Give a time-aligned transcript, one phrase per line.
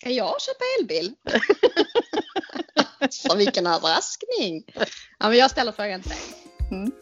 [0.00, 1.14] Ska jag köpa elbil?
[3.10, 4.64] Så vilken överraskning!
[5.18, 6.18] Ja, men jag ställer frågan till dig.
[6.70, 6.92] Mm.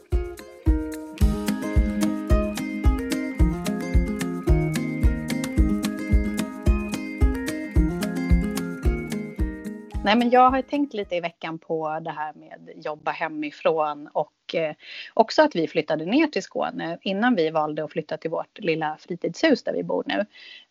[10.05, 14.55] Nej, men jag har tänkt lite i veckan på det här med jobba hemifrån och
[14.55, 14.75] eh,
[15.15, 16.99] också att vi flyttade ner till Skåne.
[17.03, 20.27] Innan vi valde att flytta till vårt lilla fritidshus där vi bor nu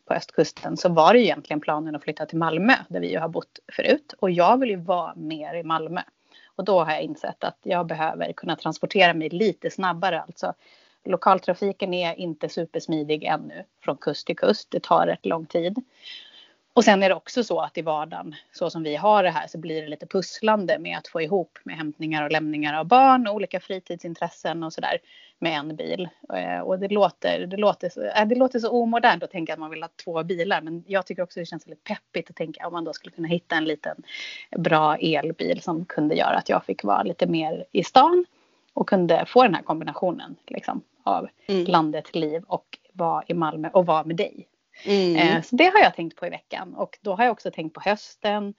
[0.07, 3.29] på östkusten så var det egentligen planen att flytta till Malmö där vi ju har
[3.29, 6.01] bott förut och jag vill ju vara mer i Malmö.
[6.55, 10.53] Och då har jag insett att jag behöver kunna transportera mig lite snabbare alltså.
[11.05, 14.71] Lokaltrafiken är inte supersmidig ännu från kust till kust.
[14.71, 15.83] Det tar rätt lång tid.
[16.77, 19.47] Och sen är det också så att i vardagen, så som vi har det här,
[19.47, 23.27] så blir det lite pusslande med att få ihop med hämtningar och lämningar av barn
[23.27, 24.97] och olika fritidsintressen och sådär
[25.39, 26.09] med en bil.
[26.33, 29.59] Eh, och det låter, det, låter så, äh, det låter så omodernt att tänka att
[29.59, 32.67] man vill ha två bilar, men jag tycker också det känns lite peppigt att tänka
[32.67, 34.03] om man då skulle kunna hitta en liten
[34.57, 38.25] bra elbil som kunde göra att jag fick vara lite mer i stan
[38.73, 41.65] och kunde få den här kombinationen liksom, av mm.
[41.65, 44.47] landet, liv och vara i Malmö och vara med dig
[44.85, 45.15] Mm.
[45.15, 47.73] Eh, så det har jag tänkt på i veckan och då har jag också tänkt
[47.73, 48.53] på hösten.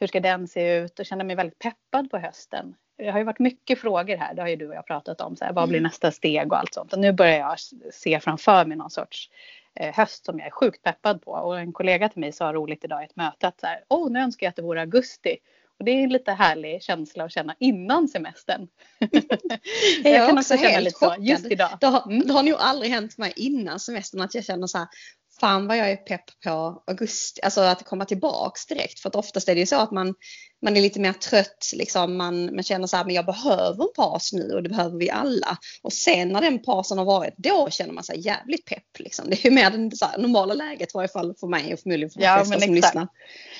[0.00, 2.74] Hur ska den se ut och känner mig väldigt peppad på hösten.
[2.98, 5.36] Det har ju varit mycket frågor här, det har ju du och jag pratat om.
[5.36, 5.88] Så här, vad blir mm.
[5.88, 6.92] nästa steg och allt sånt.
[6.92, 7.56] Och nu börjar jag
[7.92, 9.30] se framför mig någon sorts
[9.80, 11.30] eh, höst som jag är sjukt peppad på.
[11.30, 14.10] Och en kollega till mig sa roligt idag i ett möte att så här, oh,
[14.10, 15.36] nu önskar jag att det vore augusti.
[15.78, 18.68] Och det är en lite härlig känsla att känna innan semestern.
[18.98, 19.10] jag,
[20.14, 21.16] jag kan också känna lite chockad.
[21.16, 21.70] så just idag.
[21.80, 22.26] Det har, mm.
[22.26, 24.88] det har nog aldrig hänt mig innan semestern att jag känner så här,
[25.40, 29.00] fan vad jag är pepp på augusti, alltså att komma tillbaks direkt.
[29.00, 30.14] För att oftast är det ju så att man,
[30.66, 33.92] man är lite mer trött, liksom, man, man känner så här, men jag behöver en
[33.96, 35.58] paus nu och det behöver vi alla.
[35.82, 38.98] Och sen när den pausen har varit, då känner man sig jävligt pepp.
[38.98, 39.30] Liksom.
[39.30, 41.80] Det är ju mer det så här, normala läget i varje fall för mig och
[41.80, 42.74] förmodligen för de ja, flesta som exakt.
[42.74, 43.08] lyssnar.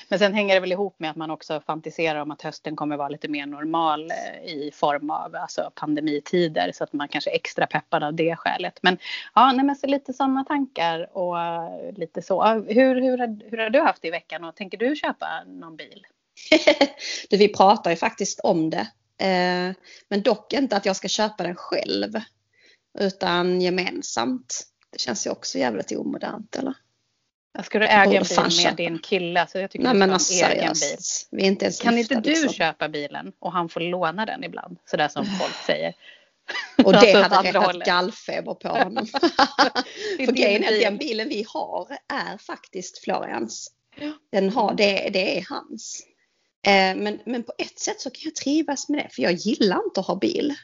[0.09, 2.97] Men sen hänger det väl ihop med att man också fantiserar om att hösten kommer
[2.97, 7.35] vara lite mer normal eh, i form av alltså, pandemitider så att man kanske är
[7.35, 8.79] extra peppad av det skälet.
[8.81, 8.97] Men
[9.35, 12.43] ja, nej, men så lite sådana tankar och uh, lite så.
[12.47, 16.05] Hur, hur, hur har du haft det i veckan och tänker du köpa någon bil?
[17.29, 18.87] du, vi pratar ju faktiskt om det.
[19.19, 19.75] Eh,
[20.09, 22.21] men dock inte att jag ska köpa den själv.
[22.99, 24.63] Utan gemensamt.
[24.91, 26.73] Det känns ju också jävligt omodernt eller?
[27.63, 28.75] Ska du äga en bil med köpa.
[28.75, 29.47] din kille?
[29.49, 30.97] Så jag tycker Nej, du ska men alltså, egen bil.
[31.31, 32.53] Vi är inte kan du liksom.
[32.53, 34.77] köpa bilen och han får låna den ibland?
[34.85, 35.93] Sådär som folk säger.
[36.83, 39.05] Och det alltså, hade rättat gallfeber på honom.
[40.25, 43.71] För grejen är att den bilen vi har är faktiskt Florians.
[44.31, 46.03] Den har, det, det är hans.
[46.65, 49.85] Eh, men, men på ett sätt så kan jag trivas med det för jag gillar
[49.85, 50.55] inte att ha bil.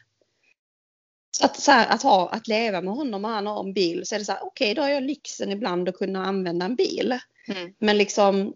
[1.38, 4.06] Så att, så här, att, ha, att leva med honom och han har en bil
[4.06, 6.66] så är det så här, okej okay, då har jag lyxen ibland att kunna använda
[6.66, 7.20] en bil.
[7.48, 7.74] Mm.
[7.80, 8.54] Men liksom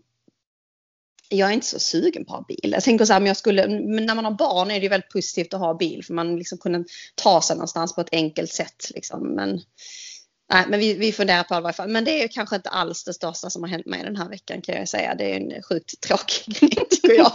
[1.29, 2.71] jag är inte så sugen på att ha bil.
[2.71, 5.11] Jag tänker så här, men jag skulle, men när man har barn är det väldigt
[5.11, 6.83] positivt att ha bil för man liksom kunna
[7.15, 8.91] ta sig någonstans på ett enkelt sätt.
[8.95, 9.27] Liksom.
[9.27, 9.61] Men,
[10.49, 11.89] Nej, men vi, vi funderar på det i alla fall.
[11.89, 14.61] Men det är kanske inte alls det största som har hänt mig den här veckan
[14.61, 15.15] kan jag säga.
[15.15, 17.31] Det är en sjukt tråkig grej tycker jag.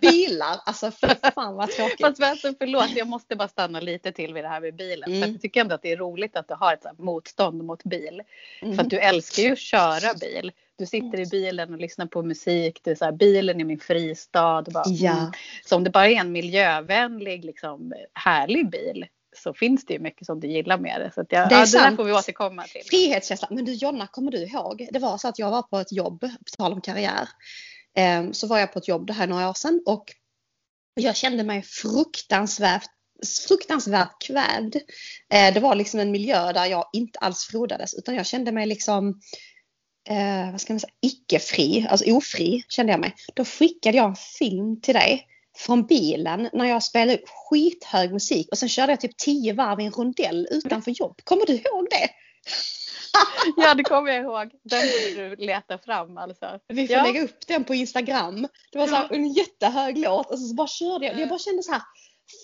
[0.00, 2.00] Bilar, alltså fy fan vad tråkigt.
[2.00, 5.10] Fast alltså, förlåt, jag måste bara stanna lite till vid det här med bilen.
[5.10, 5.22] Mm.
[5.22, 8.22] För jag tycker ändå att det är roligt att du har ett motstånd mot bil.
[8.62, 8.76] Mm.
[8.76, 10.52] För att du älskar ju att köra bil.
[10.78, 12.80] Du sitter i bilen och lyssnar på musik.
[12.82, 14.62] Du är så här, bilen är min fristad.
[14.62, 15.18] Bara, ja.
[15.18, 15.32] mm.
[15.64, 19.06] Så om det bara är en miljövänlig, liksom, härlig bil
[19.36, 21.10] så finns det ju mycket som du gillar med det.
[21.14, 22.82] Så att jag, det, är ja, det där får vi återkomma till.
[22.90, 23.48] Frihetskänsla.
[23.50, 24.88] Men du Jonna, kommer du ihåg?
[24.92, 27.28] Det var så att jag var på ett jobb, på tal om karriär.
[27.96, 30.04] Eh, så var jag på ett jobb det här några år sedan och
[30.94, 32.90] jag kände mig fruktansvärt
[33.48, 34.76] fruktansvärt kvävd.
[35.32, 38.66] Eh, det var liksom en miljö där jag inte alls frodades utan jag kände mig
[38.66, 39.20] liksom
[40.08, 43.14] eh, vad ska man säga, icke-fri, alltså ofri kände jag mig.
[43.34, 48.48] Då skickade jag en film till dig från bilen när jag spelade upp skithög musik
[48.50, 51.20] och sen körde jag typ tio varv i en rondell utanför jobb.
[51.24, 52.10] Kommer du ihåg det?
[53.56, 54.50] ja det kommer jag ihåg.
[54.62, 56.60] Den borde du leta fram alltså.
[56.68, 57.02] Vi får ja.
[57.02, 58.48] lägga upp den på Instagram.
[58.72, 61.20] Det var så här, en jättehög låt och så bara körde jag.
[61.20, 61.82] Jag bara kände så här.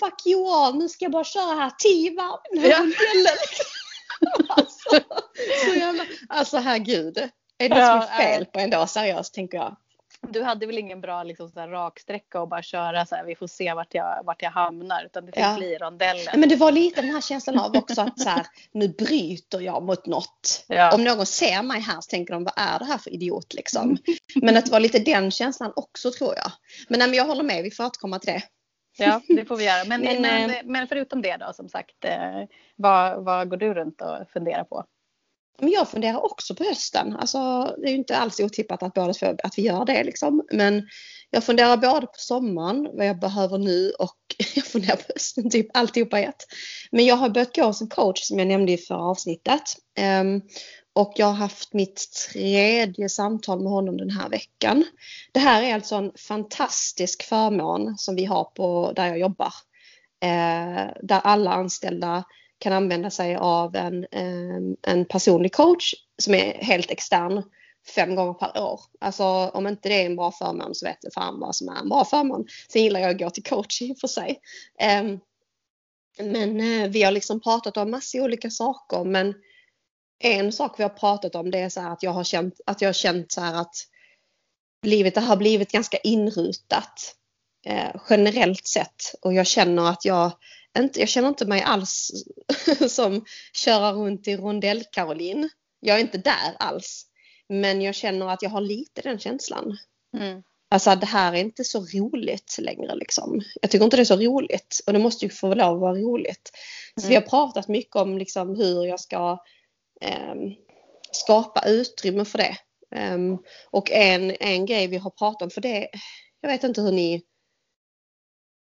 [0.01, 2.79] Fuck you all, nu ska jag bara köra här tio varv i ja.
[2.79, 3.39] rondellen.
[4.49, 5.01] alltså,
[5.65, 7.19] så jävla, alltså herregud.
[7.59, 9.77] Är det ja, som är fel på en dag seriöst tänker jag
[10.29, 13.47] du hade väl ingen bra liksom, så raksträcka och bara köra så här, vi får
[13.47, 15.57] se vart jag, vart jag hamnar utan det fick ja.
[15.59, 16.41] bli rondellen.
[16.41, 19.83] Men det var lite den här känslan av också att så här, nu bryter jag
[19.83, 20.65] mot något.
[20.69, 20.95] Ja.
[20.95, 23.99] Om någon ser mig här så tänker de vad är det här för idiot liksom.
[24.35, 26.53] Men att det var lite den känslan också tror jag.
[26.89, 28.43] Men, nej, men jag håller med, vi får återkomma till det.
[28.99, 29.85] Ja, det får vi göra.
[29.85, 32.43] Men, men, men, eh, men förutom det då som sagt, eh,
[32.77, 34.85] vad, vad går du runt och funderar på?
[35.59, 37.17] Men jag funderar också på hösten.
[37.17, 37.39] Alltså,
[37.79, 39.15] det är ju inte alls otippat att, båda,
[39.45, 40.05] att vi gör det.
[40.05, 40.47] Liksom.
[40.53, 40.89] Men
[41.31, 44.17] jag funderar både på sommaren, vad jag behöver nu och
[44.55, 46.47] jag funderar på hösten, typ alltihopa i ett.
[46.91, 49.63] Men jag har börjat gå som coach som jag nämnde i förra avsnittet.
[50.21, 50.43] Um,
[50.95, 54.85] och jag har haft mitt tredje samtal med honom den här veckan.
[55.33, 59.53] Det här är alltså en fantastisk förmån som vi har på där jag jobbar.
[60.23, 62.25] Eh, där alla anställda
[62.63, 67.43] kan använda sig av en, ehm, en personlig coach som är helt extern
[67.95, 68.81] fem gånger per år.
[69.01, 71.81] Alltså om inte det är en bra förmån så vet jag fan vad som är
[71.81, 72.47] en bra förmån.
[72.69, 74.41] Sen gillar jag att gå till coach i och för sig.
[74.79, 75.19] Ehm,
[76.19, 79.35] men eh, vi har liksom pratat om massor olika saker men
[80.19, 82.81] en sak vi har pratat om det är så här att jag har känt att
[82.81, 83.75] jag har känt så här att
[84.83, 87.17] livet har blivit ganska inrutat
[87.67, 90.33] eh, generellt sett och jag känner att jag
[90.79, 92.11] inte, jag känner inte mig alls
[92.89, 95.51] som köra runt i rondell Caroline.
[95.81, 97.07] Jag är inte där alls.
[97.49, 99.79] Men jag känner att jag har lite den känslan.
[100.17, 100.43] Mm.
[100.71, 103.43] Alltså det här är inte så roligt längre liksom.
[103.63, 105.95] Jag tycker inte det är så roligt och det måste ju få lov att vara
[105.95, 106.51] roligt.
[106.95, 107.09] Så mm.
[107.09, 109.39] vi har pratat mycket om liksom hur jag ska
[110.01, 110.35] eh,
[111.13, 112.57] skapa utrymme för det.
[113.15, 113.39] Um,
[113.71, 115.89] och en, en grej vi har pratat om, för det,
[116.41, 117.23] jag vet inte hur ni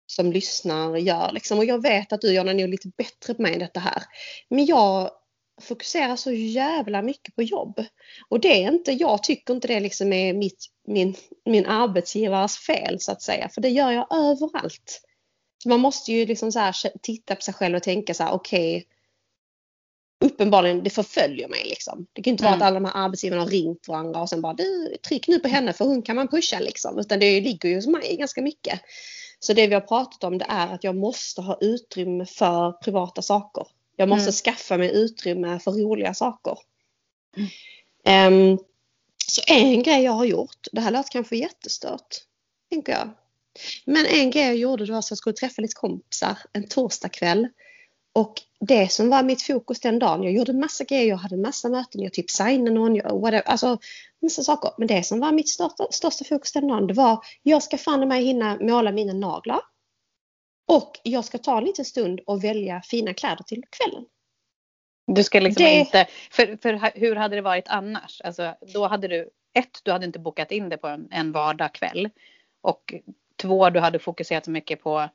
[0.06, 1.32] som lyssnar gör.
[1.32, 1.58] Liksom.
[1.58, 4.03] Och jag vet att du Jonna är nog lite bättre på mig än detta här.
[4.49, 5.11] Men jag
[5.61, 7.85] fokuserar så jävla mycket på jobb.
[8.29, 11.14] Och det är inte, jag tycker inte det liksom är mitt, min,
[11.44, 13.49] min arbetsgivares fel så att säga.
[13.49, 15.03] För det gör jag överallt.
[15.62, 18.32] Så man måste ju liksom så här, titta på sig själv och tänka så här
[18.32, 18.76] okej.
[18.76, 18.87] Okay,
[20.25, 22.06] uppenbarligen det förföljer mig liksom.
[22.12, 22.50] Det kan inte mm.
[22.50, 25.38] vara att alla de här arbetsgivarna har ringt varandra och sen bara du tryck nu
[25.38, 26.99] på henne för hon kan man pusha liksom.
[26.99, 28.81] Utan det ligger ju hos mig ganska mycket.
[29.38, 33.23] Så det vi har pratat om det är att jag måste ha utrymme för privata
[33.23, 33.67] saker.
[33.97, 34.33] Jag måste mm.
[34.33, 36.59] skaffa mig utrymme för roliga saker.
[37.37, 38.53] Mm.
[38.53, 38.59] Um,
[39.27, 42.17] så en grej jag har gjort, det här låter kanske jättestört,
[42.71, 43.11] tänker jag.
[43.85, 47.49] Men en grej jag gjorde var att jag skulle träffa lite kompisar en torsdagkväll.
[48.16, 51.68] Och det som var mitt fokus den dagen, jag gjorde massa grejer, jag hade massa
[51.68, 53.78] möten, jag typ signade någon, jag, whatever, alltså
[54.22, 54.70] massa saker.
[54.78, 58.08] Men det som var mitt största, största fokus den dagen, det var jag ska fan
[58.08, 59.60] mig hinna måla mina naglar.
[60.68, 64.04] Och jag ska ta en liten stund och välja fina kläder till kvällen.
[65.06, 65.78] Du ska liksom det...
[65.78, 68.20] inte, för, för hur hade det varit annars?
[68.24, 72.10] Alltså, då hade du, ett, du hade inte bokat in det på en, en vardagkväll.
[72.60, 72.94] Och
[73.36, 75.08] två, du hade fokuserat så mycket på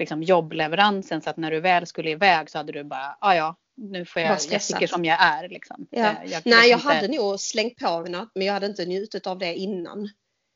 [0.00, 3.34] liksom, jobbleveransen så att när du väl skulle iväg så hade du bara, ja ah,
[3.34, 5.48] ja, nu får jag, jag tycker som jag är.
[5.48, 5.86] Liksom.
[5.90, 6.00] Ja.
[6.00, 6.88] Eh, jag, Nej, jag inte...
[6.88, 10.08] hade nog slängt på mig något men jag hade inte njutit av det innan.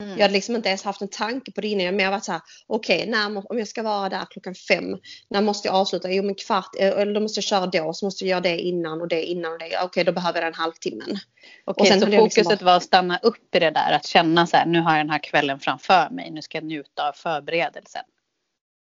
[0.02, 0.16] Mm.
[0.16, 1.84] Jag hade liksom inte ens haft en tanke på det innan.
[1.84, 4.98] Jag mer varit så här, okej, okay, om jag ska vara där klockan fem,
[5.30, 6.10] när måste jag avsluta?
[6.10, 8.58] Jo, men kvart, eh, eller då måste jag köra då, så måste jag göra det
[8.58, 9.66] innan och det innan och det.
[9.66, 11.08] Okej, okay, då behöver jag den halvtimmen.
[11.08, 11.18] Okej,
[11.64, 14.56] okay, så liksom fokuset liksom var att stanna upp i det där, att känna så
[14.56, 18.04] här, nu har jag den här kvällen framför mig, nu ska jag njuta av förberedelsen.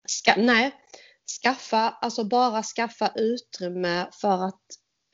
[0.08, 0.70] Ska, nej,
[1.42, 4.62] skaffa, alltså bara skaffa utrymme för att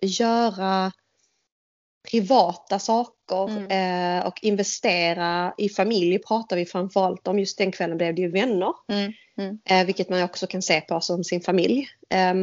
[0.02, 0.92] göra
[2.10, 4.18] privata saker mm.
[4.18, 7.38] eh, och investera i familj pratar vi framförallt om.
[7.38, 8.72] Just den kvällen blev det ju vänner.
[8.92, 9.12] Mm.
[9.38, 9.58] Mm.
[9.64, 11.88] Eh, vilket man också kan se på som sin familj.
[12.10, 12.34] Eh,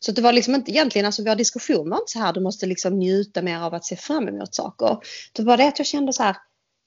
[0.00, 2.66] så det var liksom inte egentligen, alltså vår diskussion var inte så här, du måste
[2.66, 4.98] liksom njuta mer av att se fram emot saker.
[5.32, 6.36] Det var det att jag kände så här,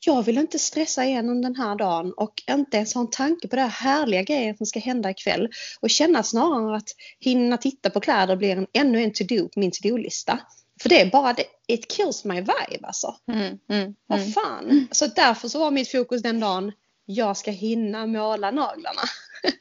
[0.06, 3.56] jag vill inte stressa igenom den här dagen och inte ens ha en tanke på
[3.56, 5.50] det här härliga grejer som ska hända ikväll.
[5.80, 9.72] Och känna snarare att hinna titta på kläder blir en, ännu en to-do på min
[9.72, 10.40] to-do-lista.
[10.82, 13.16] För det är bara det, it kills my vibe alltså.
[13.32, 14.32] Mm, mm, Vad mm.
[14.32, 14.66] fan.
[14.66, 14.88] Mm.
[14.92, 16.72] Så därför så var mitt fokus den dagen,
[17.06, 19.02] jag ska hinna måla naglarna.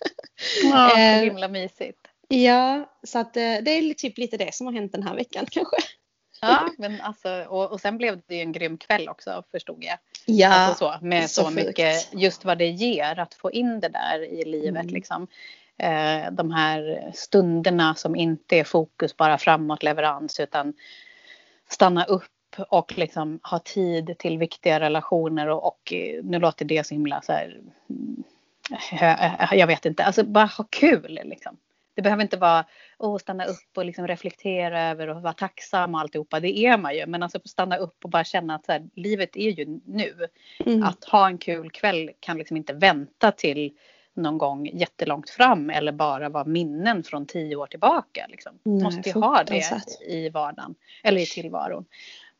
[0.62, 1.98] Ja, så eh, himla mysigt.
[2.28, 5.46] Ja, så att eh, det är typ lite det som har hänt den här veckan
[5.50, 5.76] kanske.
[6.40, 9.98] Ja, men alltså, och, och sen blev det ju en grym kväll också förstod jag.
[10.26, 13.88] Ja, alltså så, med så, så mycket, just vad det ger att få in det
[13.88, 14.94] där i livet mm.
[14.94, 15.26] liksom.
[15.78, 20.74] Eh, de här stunderna som inte är fokus bara framåt leverans utan
[21.68, 22.30] stanna upp
[22.68, 27.32] och liksom ha tid till viktiga relationer och, och nu låter det så himla så
[27.32, 28.24] här, mm,
[29.52, 31.56] jag vet inte, alltså bara ha kul liksom.
[31.94, 32.64] Det behöver inte vara
[32.98, 36.40] att stanna upp och liksom reflektera över och vara tacksam och alltihopa.
[36.40, 37.06] Det är man ju.
[37.06, 40.14] Men alltså stanna upp och bara känna att här, livet är ju nu.
[40.66, 40.82] Mm.
[40.82, 43.72] Att ha en kul kväll kan liksom inte vänta till
[44.14, 48.26] någon gång jättelångt fram eller bara vara minnen från tio år tillbaka.
[48.28, 48.58] Liksom.
[48.62, 51.84] Nej, Måste ju ha det i vardagen eller i tillvaron.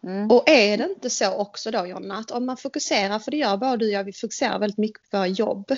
[0.04, 0.30] Mm.
[0.30, 3.56] Och är det inte så också då Jonna att om man fokuserar, för det gör
[3.56, 5.72] både du och jag, vi fokuserar väldigt mycket på jobb.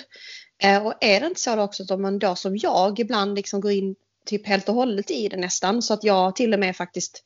[0.63, 3.35] Eh, och är det inte så då också att om man då som jag ibland
[3.35, 3.95] liksom går in
[4.27, 7.23] typ helt och hållet i det nästan så att jag till och med faktiskt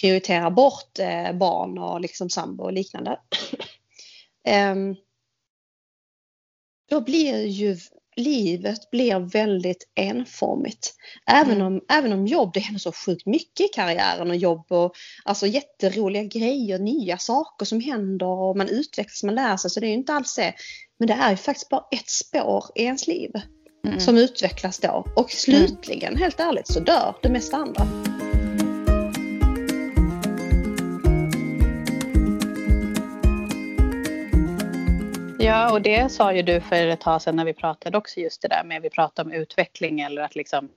[0.00, 3.20] prioriterar bort eh, barn och liksom sambo och liknande.
[4.72, 4.96] um,
[6.90, 7.76] då blir ju
[8.16, 10.94] livet blir väldigt enformigt.
[11.26, 11.66] Även, mm.
[11.66, 14.94] om, även om jobb, det händer så sjukt mycket i karriären och jobb och
[15.24, 19.70] alltså jätteroliga grejer, nya saker som händer och man utvecklas, man lär sig.
[19.70, 20.54] Så det är ju inte alls det.
[20.98, 23.30] Men det är ju faktiskt bara ett spår i ens liv
[23.86, 24.00] mm.
[24.00, 25.06] som utvecklas då.
[25.16, 26.22] Och slutligen, mm.
[26.22, 27.86] helt ärligt, så dör det mesta andra.
[35.44, 38.42] Ja, och det sa ju du för ett tag sedan när vi pratade också just
[38.42, 40.68] det där med vi pratade om utveckling eller att liksom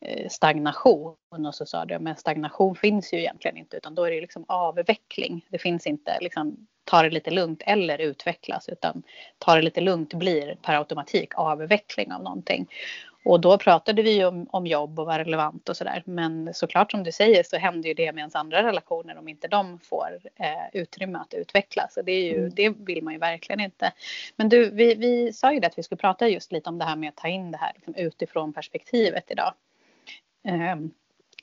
[0.00, 4.10] eh, stagnation och så sa du men stagnation finns ju egentligen inte utan då är
[4.10, 5.46] det liksom avveckling.
[5.48, 9.02] Det finns inte liksom ta det lite lugnt eller utvecklas utan
[9.38, 12.68] ta det lite lugnt blir per automatik avveckling av någonting.
[13.28, 16.02] Och då pratade vi om, om jobb och var relevant och sådär.
[16.06, 19.48] Men såklart som du säger så händer ju det med ens andra relationer om inte
[19.48, 21.96] de får eh, utrymme att utvecklas.
[21.96, 22.52] Och det, är ju, mm.
[22.54, 23.92] det vill man ju verkligen inte.
[24.36, 26.84] Men du, vi, vi sa ju det att vi skulle prata just lite om det
[26.84, 29.54] här med att ta in det här liksom, utifrån perspektivet idag.
[30.44, 30.90] Um,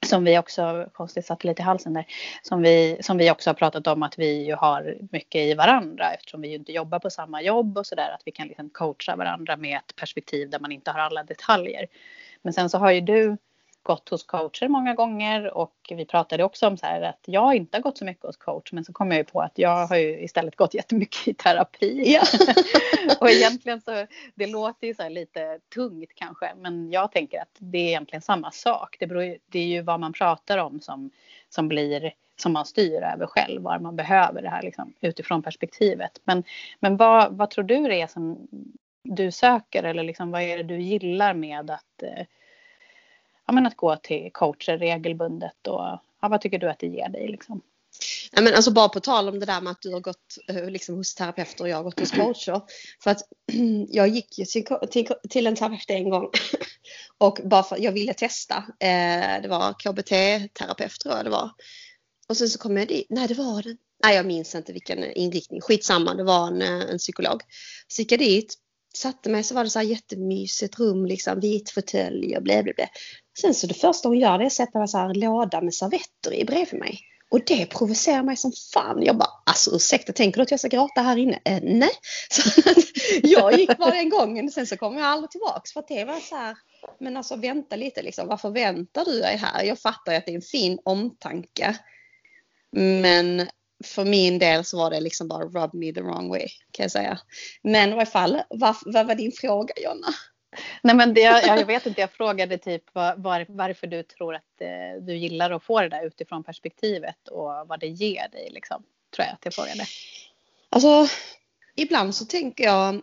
[0.06, 2.06] som vi också, konstigt satt lite i halsen där,
[2.42, 6.14] som vi, som vi också har pratat om att vi ju har mycket i varandra
[6.14, 9.16] eftersom vi ju inte jobbar på samma jobb och sådär att vi kan liksom coacha
[9.16, 11.88] varandra med ett perspektiv där man inte har alla detaljer.
[12.42, 13.38] Men sen så har ju du
[13.86, 17.78] gått hos coacher många gånger och vi pratade också om så här att jag inte
[17.78, 19.96] har gått så mycket hos coach men så kom jag ju på att jag har
[19.96, 22.04] ju istället gått jättemycket i terapi.
[22.14, 22.22] Ja.
[23.20, 27.78] och egentligen så det låter ju så lite tungt kanske men jag tänker att det
[27.78, 28.96] är egentligen samma sak.
[29.00, 31.12] Det, beror, det är ju vad man pratar om som,
[31.50, 36.22] som blir som man styr över själv, var man behöver det här liksom, utifrån perspektivet.
[36.24, 36.44] Men,
[36.80, 38.48] men vad, vad tror du det är som
[39.04, 42.26] du söker eller liksom, vad är det du gillar med att eh,
[43.48, 47.10] ja, men att gå till coacher regelbundet och ja, vad tycker du att det ger
[47.10, 47.62] dig liksom?
[48.34, 50.70] Nej, men alltså bara på tal om det där med att du har gått eh,
[50.70, 52.62] liksom, hos terapeuter och jag har gått hos coacher.
[53.04, 53.22] För att
[53.90, 56.30] jag gick ju till, till, till en terapeut en gång
[57.18, 58.56] och bara för jag ville testa.
[58.80, 61.52] Eh, det var KBT-terapeut tror jag det var.
[62.30, 63.08] Och sen så kom jag dit.
[63.10, 63.78] Nej, det var det.
[64.04, 65.62] Nej, jag minns inte vilken inriktning.
[65.62, 67.42] Skitsamma, det var en, eh, en psykolog.
[67.88, 68.54] Så gick jag dit,
[68.96, 72.74] satte mig så var det så här jättemysigt rum, liksom vit fåtölj och blä, blä,
[72.74, 72.90] blä.
[73.42, 75.74] Sen så det första hon gör det är att sätta en så här låda med
[75.74, 77.00] servetter i bredvid mig.
[77.32, 79.04] Och det provocerar mig som fan.
[79.04, 81.40] Jag bara, alltså ursäkta, tänker du att jag ska gråta här inne?
[81.44, 81.90] Äh, nej.
[82.30, 82.62] Så
[83.24, 86.20] jag gick bara den gången, sen så kom jag aldrig tillbaks för att det var
[86.20, 86.58] så här,
[87.00, 89.64] men alltså vänta lite liksom, varför väntar du dig här?
[89.64, 91.78] Jag fattar ju att det är en fin omtanke.
[92.72, 93.48] Men
[93.84, 96.92] för min del så var det liksom bara rub me the wrong way kan jag
[96.92, 97.20] säga.
[97.64, 100.08] Men i alla fall, vad, vad var din fråga Jonna?
[100.82, 105.02] Nej men det, jag vet inte, jag frågade typ var, varför du tror att eh,
[105.02, 108.84] du gillar att få det där utifrån perspektivet och vad det ger dig liksom.
[109.16, 109.86] Tror jag att jag frågade.
[110.70, 111.08] Alltså
[111.76, 113.02] ibland så tänker jag,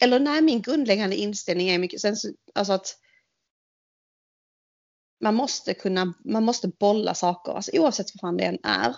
[0.00, 2.16] eller nej min grundläggande inställning är mycket, sen,
[2.54, 2.96] alltså att
[5.20, 8.96] man måste kunna, man måste bolla saker, alltså oavsett vad fan det än är.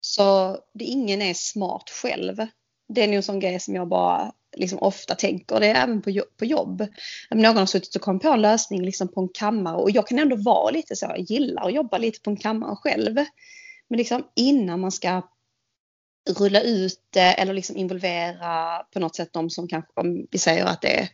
[0.00, 2.46] Så det, ingen är smart själv.
[2.88, 5.60] Det är nog en sån grej som jag bara liksom ofta tänker.
[5.60, 6.86] Det är även på, på jobb.
[7.30, 10.18] Någon har suttit och kommit på en lösning liksom på en kammare och jag kan
[10.18, 13.14] ändå vara lite så, jag gillar att jobba lite på en kammare själv.
[13.88, 15.22] Men liksom innan man ska
[16.38, 20.64] rulla ut det eller liksom involvera på något sätt de som kanske, om vi säger
[20.64, 21.08] att det är,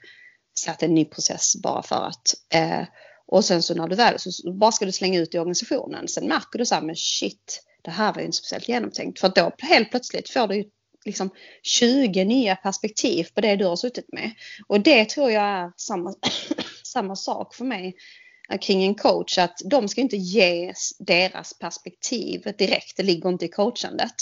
[0.55, 2.83] så att det är en ny process bara för att eh,
[3.27, 6.09] och sen så när du väl, så bara ska du slänga ut i organisationen.
[6.09, 9.21] Sen märker du så här, men shit, det här var ju inte speciellt genomtänkt.
[9.21, 10.71] För då helt plötsligt får du
[11.09, 11.31] liksom
[11.63, 14.31] 20 nya perspektiv på det du har suttit med.
[14.67, 16.15] Och det tror jag är samma,
[16.85, 17.95] samma sak för mig
[18.61, 23.49] kring en coach att de ska inte ge deras perspektiv direkt, det ligger inte i
[23.49, 24.15] coachandet.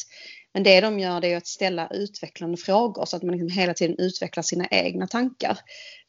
[0.57, 3.75] Men det de gör det är att ställa utvecklande frågor så att man liksom hela
[3.75, 5.59] tiden utvecklar sina egna tankar.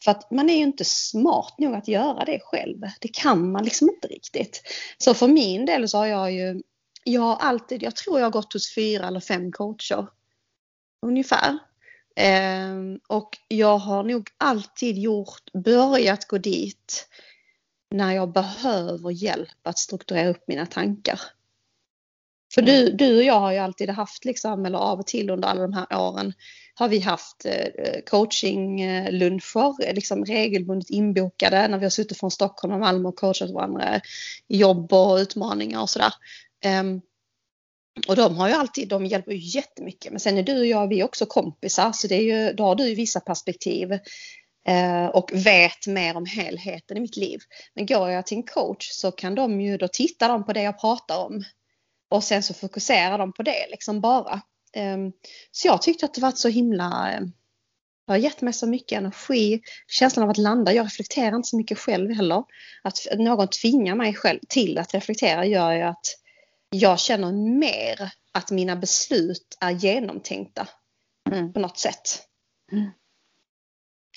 [0.03, 2.77] För att man är ju inte smart nog att göra det själv.
[3.01, 4.61] Det kan man liksom inte riktigt.
[4.97, 6.61] Så för min del så har jag ju,
[7.03, 10.07] jag har alltid, jag tror jag har gått hos fyra eller fem coacher
[11.01, 11.57] ungefär.
[12.15, 12.75] Eh,
[13.07, 17.07] och jag har nog alltid gjort, börjat gå dit
[17.95, 21.19] när jag behöver hjälp att strukturera upp mina tankar.
[22.53, 25.47] För du, du och jag har ju alltid haft, liksom, eller av och till under
[25.47, 26.33] alla de här åren,
[26.75, 32.79] har vi haft eh, coachingluncher, liksom regelbundet inbokade när vi har suttit från Stockholm och
[32.79, 34.01] Malmö och coachat varandra
[34.47, 36.13] i jobb och utmaningar och sådär.
[38.07, 40.11] Och de har ju alltid, de hjälper ju jättemycket.
[40.11, 42.63] Men sen är du och jag, vi är också kompisar så det är ju, då
[42.63, 43.91] har du ju vissa perspektiv
[44.67, 47.39] eh, och vet mer om helheten i mitt liv.
[47.73, 50.61] Men går jag till en coach så kan de ju, då titta de på det
[50.61, 51.43] jag pratar om.
[52.09, 54.41] Och sen så fokuserar de på det liksom bara.
[54.73, 55.11] Ehm,
[55.51, 57.21] så jag tyckte att det var så himla eh,
[58.07, 60.73] det har gett mig så mycket energi, känslan av att landa.
[60.73, 62.43] Jag reflekterar inte så mycket själv heller.
[62.83, 66.05] Att någon tvingar mig själv till att reflektera gör ju att
[66.69, 70.67] jag känner mer att mina beslut är genomtänkta
[71.31, 71.53] mm.
[71.53, 72.27] på något sätt.
[72.71, 72.89] Mm.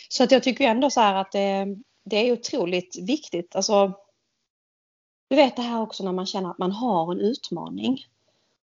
[0.09, 1.67] Så att jag tycker ändå så här att det,
[2.05, 3.57] det är otroligt viktigt.
[3.57, 3.93] Alltså,
[5.29, 7.99] du vet det här också när man känner att man har en utmaning.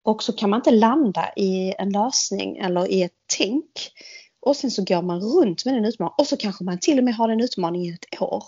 [0.03, 3.93] Och så kan man inte landa i en lösning eller i ett tänk.
[4.41, 7.05] Och sen så går man runt med den utmaningen och så kanske man till och
[7.05, 8.45] med har den utmaningen i ett år.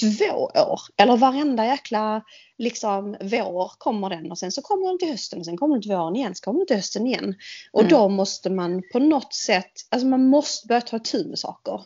[0.00, 2.22] Två år eller varenda jäkla
[2.58, 5.82] liksom vår kommer den och sen så kommer den till hösten och sen kommer den
[5.82, 7.34] till våren igen så kommer den till hösten igen.
[7.72, 7.90] Och mm.
[7.90, 11.80] då måste man på något sätt, alltså man måste börja ta tur med saker.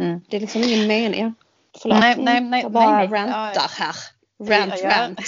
[0.00, 0.20] Mm.
[0.28, 1.34] Det är liksom ingen mening.
[1.78, 3.20] Förlåt, nej, nej, nej, jag bara nej, nej.
[3.20, 3.96] rantar här.
[4.42, 5.20] Rant, rant.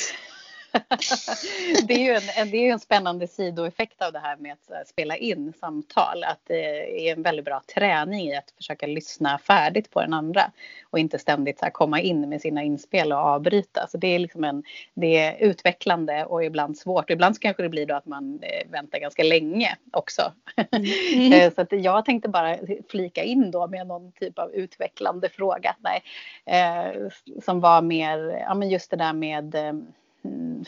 [1.86, 5.16] det, är ju en, det är en spännande sidoeffekt av det här med att spela
[5.16, 6.24] in samtal.
[6.24, 10.52] Att det är en väldigt bra träning i att försöka lyssna färdigt på den andra.
[10.90, 13.86] Och inte ständigt så komma in med sina inspel och avbryta.
[13.90, 14.62] Så det är, liksom en,
[14.94, 17.10] det är utvecklande och ibland svårt.
[17.10, 20.32] ibland kanske det blir då att man eh, väntar ganska länge också.
[20.56, 21.32] Mm.
[21.32, 25.76] Eh, så att jag tänkte bara flika in då med någon typ av utvecklande fråga.
[25.78, 26.02] Nej,
[26.46, 27.08] eh,
[27.44, 29.54] som var mer, ja men just det där med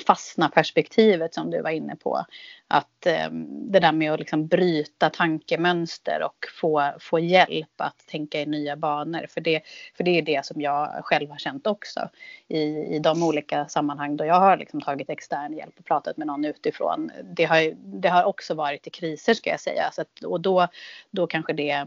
[0.06, 2.24] fastna perspektivet som du var inne på.
[2.68, 8.40] Att eh, det där med att liksom bryta tankemönster och få, få hjälp att tänka
[8.40, 9.26] i nya banor.
[9.28, 9.62] För det,
[9.96, 12.08] för det är det som jag själv har känt också
[12.48, 12.62] i,
[12.96, 16.44] i de olika sammanhang då jag har liksom tagit extern hjälp och pratat med någon
[16.44, 17.10] utifrån.
[17.24, 19.90] Det har, det har också varit i kriser ska jag säga.
[19.92, 20.68] Så att, och då,
[21.10, 21.86] då kanske det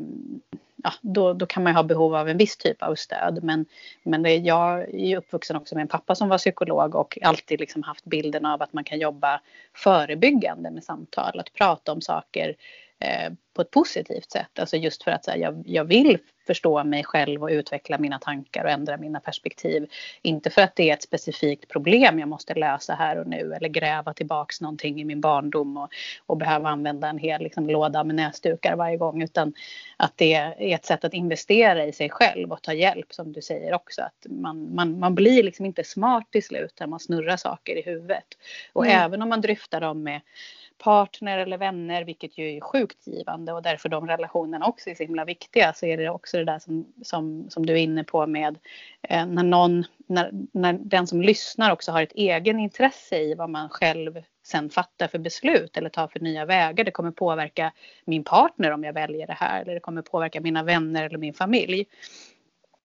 [0.88, 3.44] ja, då, då kan man ha behov av en viss typ av stöd.
[3.44, 3.66] Men,
[4.04, 7.60] men det, jag är ju uppvuxen också med en pappa som var psykolog och alltid
[7.60, 9.42] liksom haft bilden av att man kan jobba
[9.74, 11.40] förebyggande med samtal.
[11.40, 12.56] Att prata om saker
[13.00, 14.60] eh, på ett positivt sätt.
[14.60, 18.64] Alltså just för att här, jag, jag vill förstå mig själv och utveckla mina tankar
[18.64, 19.90] och ändra mina perspektiv.
[20.22, 23.70] Inte för att det är ett specifikt problem jag måste lösa här och nu eller
[23.70, 25.90] gräva tillbaks någonting i min barndom och,
[26.26, 29.54] och behöva använda en hel liksom, låda med näsdukar varje gång utan
[29.98, 33.42] att det är ett sätt att investera i sig själv och ta hjälp som du
[33.42, 34.02] säger också.
[34.02, 37.82] Att man, man, man blir liksom inte smart till slut när man snurrar saker i
[37.82, 38.28] huvudet.
[38.74, 38.98] Och mm.
[38.98, 40.22] även om man dryftar dem med
[40.78, 45.04] partner eller vänner, vilket ju är sjukt givande och därför de relationerna också är så
[45.04, 48.28] himla viktiga, så är det också det där som, som, som du är inne på
[48.28, 48.58] med
[49.02, 53.50] eh, när någon, när, när den som lyssnar också har ett egen intresse i vad
[53.50, 56.84] man själv sen fattar för beslut eller tar för nya vägar.
[56.84, 57.74] Det kommer påverka
[58.06, 61.34] min partner om jag väljer det här eller det kommer påverka mina vänner eller min
[61.34, 61.86] familj.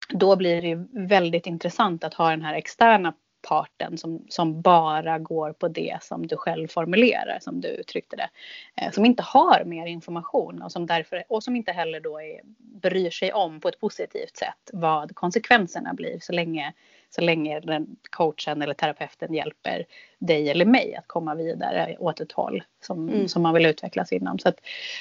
[0.08, 5.52] Då blir det väldigt intressant att ha den här externa parten som, som bara går
[5.52, 8.28] på det som du själv formulerar, som du uttryckte det.
[8.76, 12.40] Eh, som inte har mer information och som, därför, och som inte heller då är,
[12.58, 16.72] bryr sig om på ett positivt sätt vad konsekvenserna blir så länge
[17.14, 19.84] så länge den coachen eller terapeuten hjälper
[20.18, 23.28] dig eller mig att komma vidare åt ett håll som, mm.
[23.28, 24.38] som man vill utvecklas inom.
[24.38, 24.60] Så att,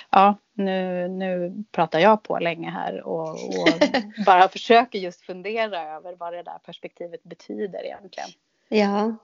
[0.10, 3.68] ja, nu, nu pratar jag på länge här och, och
[4.26, 8.30] bara försöker just fundera över vad det där perspektivet betyder egentligen.
[8.70, 9.16] Ja.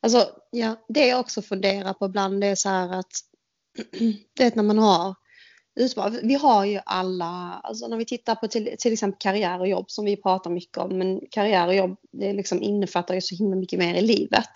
[0.00, 3.12] Alltså, ja, det jag också funderar på ibland det är så här att
[4.36, 5.14] det när man har
[6.22, 9.90] vi har ju alla, alltså när vi tittar på till, till exempel karriär och jobb
[9.90, 13.56] som vi pratar mycket om, men karriär och jobb det liksom innefattar ju så himla
[13.56, 14.52] mycket mer i livet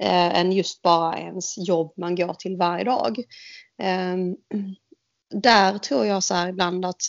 [0.00, 3.18] eh, än just bara ens jobb man går till varje dag.
[3.82, 4.16] Eh,
[5.30, 7.02] där tror jag så här ibland att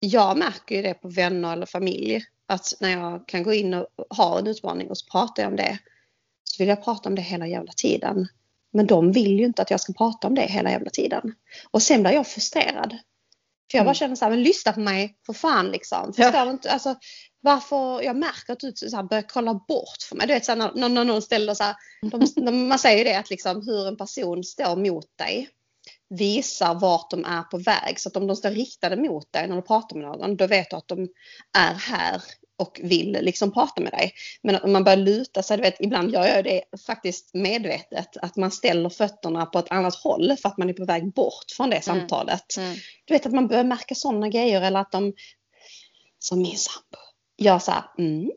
[0.00, 3.86] jag märker ju det på vänner eller familj att när jag kan gå in och
[4.16, 5.78] ha en utmaning och så pratar jag om det
[6.44, 8.28] så vill jag prata om det hela jävla tiden.
[8.76, 11.34] Men de vill ju inte att jag ska prata om det hela jävla tiden.
[11.70, 12.98] Och sen blir jag frustrerad.
[13.70, 13.94] För jag bara mm.
[13.94, 16.12] känner så här, men lyssna på mig för fan liksom.
[16.12, 16.50] Förstår ja.
[16.50, 16.70] inte?
[16.70, 16.96] Alltså,
[17.40, 20.26] varför, jag märker att du så här, börjar kolla bort för mig.
[20.26, 21.76] Du vet så här, när, när någon ställer så här,
[22.36, 25.48] de, man säger det att liksom hur en person står mot dig
[26.08, 28.00] visar vart de är på väg.
[28.00, 30.70] Så att om de står riktade mot dig när du pratar med någon, då vet
[30.70, 31.08] du att de
[31.58, 32.22] är här
[32.58, 34.12] och vill liksom prata med dig.
[34.42, 38.36] Men om man börjar luta sig, du vet, ibland gör jag det faktiskt medvetet, att
[38.36, 41.70] man ställer fötterna på ett annat håll för att man är på väg bort från
[41.70, 41.82] det mm.
[41.82, 42.56] samtalet.
[42.56, 42.76] Mm.
[43.04, 45.12] Du vet att man börjar märka sådana grejer eller att de,
[46.18, 46.98] som min sambo,
[47.38, 48.30] gör så här, mm.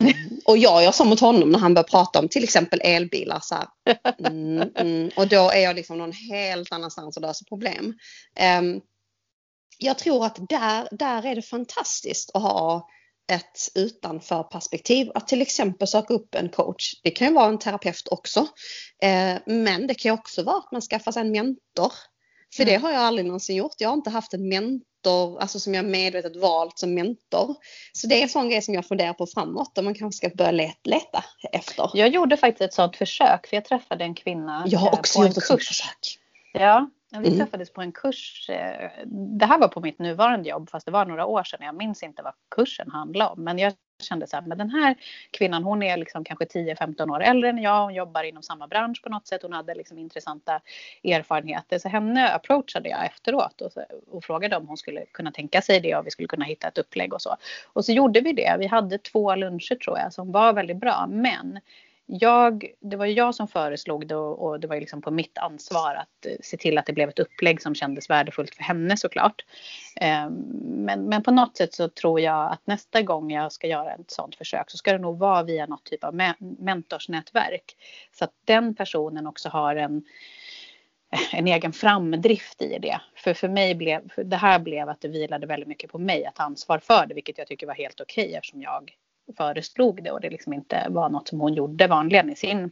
[0.00, 0.40] Mm.
[0.44, 3.40] Och jag gör så mot honom när han börjar prata om till exempel elbilar.
[3.42, 3.56] Så
[4.26, 7.94] mm, mm, och då är jag liksom någon helt annanstans och löser problem.
[8.58, 8.80] Um,
[9.78, 12.88] jag tror att där, där är det fantastiskt att ha
[13.32, 15.10] ett utanför-perspektiv.
[15.14, 16.94] Att till exempel söka upp en coach.
[17.02, 18.40] Det kan ju vara en terapeut också.
[19.02, 21.92] Eh, men det kan också vara att man skaffar sig en mentor.
[22.56, 22.74] För mm.
[22.74, 23.74] det har jag aldrig någonsin gjort.
[23.78, 27.56] Jag har inte haft en mentor, alltså som jag medvetet valt som mentor.
[27.92, 30.36] Så det är en sån grej som jag funderar på framåt, om man kanske ska
[30.36, 31.90] börja leta, efter.
[31.94, 35.36] Jag gjorde faktiskt ett sånt försök, för jag träffade en kvinna Jag har också gjort
[35.36, 36.18] ett sånt försök.
[36.52, 37.38] Ja, vi mm.
[37.38, 38.50] träffades på en kurs.
[38.50, 38.90] Eh,
[39.38, 41.66] det här var på mitt nuvarande jobb fast det var några år sedan.
[41.66, 43.44] Jag minns inte vad kursen handlade om.
[43.44, 44.96] Men jag kände så här, men den här
[45.30, 47.82] kvinnan hon är liksom kanske 10-15 år äldre än jag.
[47.82, 49.42] Hon jobbar inom samma bransch på något sätt.
[49.42, 50.60] Hon hade liksom intressanta
[51.04, 51.78] erfarenheter.
[51.78, 55.80] Så henne approachade jag efteråt och, så, och frågade om hon skulle kunna tänka sig
[55.80, 57.36] det och vi skulle kunna hitta ett upplägg och så.
[57.72, 58.56] Och så gjorde vi det.
[58.58, 61.06] Vi hade två luncher tror jag som var väldigt bra.
[61.08, 61.60] Men
[62.06, 65.94] jag, det var jag som föreslog det och, och det var liksom på mitt ansvar
[65.94, 69.44] att eh, se till att det blev ett upplägg som kändes värdefullt för henne såklart.
[70.00, 70.30] Eh,
[70.62, 74.10] men, men på något sätt så tror jag att nästa gång jag ska göra ett
[74.10, 77.76] sådant försök så ska det nog vara via något typ av me mentorsnätverk.
[78.12, 79.96] Så att den personen också har en
[81.12, 83.00] eh, en egen framdrift i det.
[83.16, 86.26] För för mig blev, för det här blev att det vilade väldigt mycket på mig
[86.26, 88.92] att ta ansvar för det, vilket jag tycker var helt okej okay, eftersom jag
[89.36, 92.70] föreslog det och det liksom inte var något som hon gjorde vanligen i sin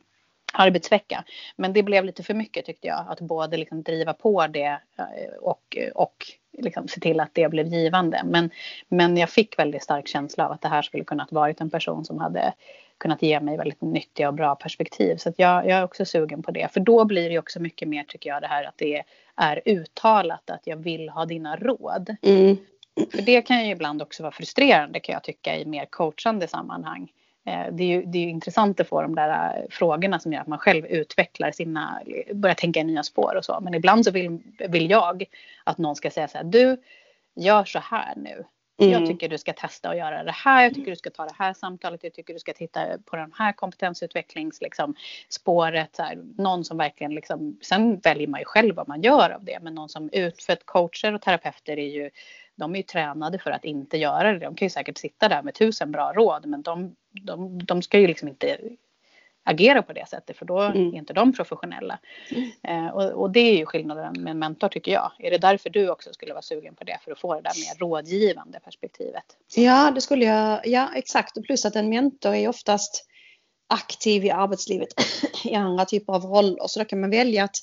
[0.53, 1.25] arbetsvecka.
[1.57, 5.35] Men det blev lite för mycket tyckte jag att både liksom driva på det eh,
[5.41, 6.27] och, och
[6.59, 8.21] liksom se till att det blev givande.
[8.25, 8.51] Men,
[8.89, 12.05] men jag fick väldigt stark känsla av att det här skulle kunnat varit en person
[12.05, 12.55] som hade
[12.99, 15.17] kunnat ge mig väldigt nyttiga och bra perspektiv.
[15.17, 16.73] Så jag, jag, är också sugen på det.
[16.73, 19.03] För då blir det också mycket mer tycker jag det här att det
[19.37, 22.17] är uttalat att jag vill ha dina råd.
[22.23, 22.57] Mm.
[23.11, 27.13] För det kan ju ibland också vara frustrerande kan jag tycka i mer coachande sammanhang.
[27.47, 30.33] Eh, det är, ju, det är ju intressant att få de där eh, frågorna som
[30.33, 32.03] gör att man själv utvecklar sina,
[32.35, 33.59] börjar tänka i nya spår och så.
[33.63, 35.25] Men ibland så vill, vill jag
[35.65, 36.77] att någon ska säga så här, du
[37.35, 38.45] gör så här nu.
[38.77, 38.93] Mm.
[38.93, 40.63] Jag tycker du ska testa att göra det här.
[40.63, 42.05] Jag tycker du ska ta det här samtalet.
[42.05, 44.71] Jag tycker du ska titta på den här kompetensutvecklingsspåret.
[44.71, 44.95] Liksom,
[45.29, 46.01] spåret,
[46.39, 49.59] någon som verkligen liksom, sen väljer man ju själv vad man gör av det.
[49.63, 52.11] Men någon som ut, för att coacher och terapeuter är ju
[52.57, 54.39] de är ju tränade för att inte göra det.
[54.39, 57.99] De kan ju säkert sitta där med tusen bra råd men de, de, de ska
[57.99, 58.59] ju liksom inte
[59.45, 60.89] agera på det sättet för då mm.
[60.89, 61.99] är inte de professionella.
[62.31, 62.87] Mm.
[62.87, 65.13] Eh, och, och, det är ju skillnaden med en mentor tycker jag.
[65.19, 67.53] Är det därför du också skulle vara sugen på det för att få det där
[67.57, 69.25] mer rådgivande perspektivet?
[69.57, 70.67] Ja, det skulle jag.
[70.67, 71.37] Ja, exakt.
[71.37, 73.07] Och plus att en mentor är oftast
[73.67, 74.89] aktiv i arbetslivet
[75.45, 77.57] i andra typer av roller så då kan man välja att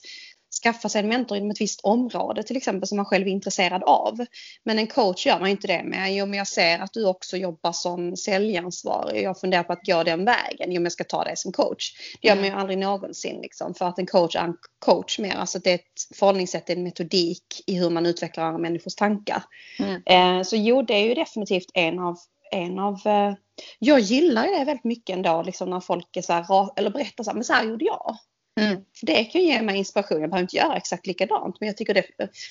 [0.63, 3.83] skaffa sig en mentor inom ett visst område till exempel som man själv är intresserad
[3.83, 4.25] av.
[4.63, 6.15] Men en coach gör man inte det med.
[6.15, 9.23] Jo, men jag ser att du också jobbar som säljansvarig.
[9.23, 10.71] Jag funderar på att gå den vägen.
[10.71, 11.91] Jo, men jag ska ta dig som coach.
[12.21, 12.59] Det gör man ju mm.
[12.59, 15.35] aldrig någonsin liksom, för att en coach är en coach mer.
[15.35, 19.43] Alltså det är ett förhållningssätt, en metodik i hur man utvecklar andra människors tankar.
[19.79, 20.01] Mm.
[20.05, 22.17] Eh, så jo, det är ju definitivt en av
[22.51, 23.33] en av, eh,
[23.79, 27.29] jag gillar det väldigt mycket ändå, liksom när folk är så här, eller berättar så
[27.29, 28.17] här, men så här gjorde jag.
[28.59, 28.81] Mm.
[29.01, 30.21] Det kan ge mig inspiration.
[30.21, 31.57] Jag behöver inte göra exakt likadant.
[31.59, 32.05] Men jag tycker det,